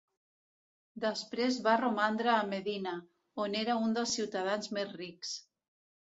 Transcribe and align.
Després 1.01 1.59
va 1.67 1.75
romandre 1.81 2.31
a 2.35 2.37
Medina, 2.53 2.93
on 3.43 3.57
era 3.59 3.75
un 3.81 3.93
dels 3.99 4.15
ciutadans 4.21 4.71
més 4.79 4.95
rics. 5.03 5.35